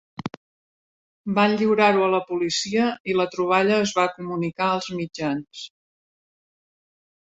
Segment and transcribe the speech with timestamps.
[1.39, 5.67] Van lliurar-ho a la policia i la troballa es va comunicar als mitjans.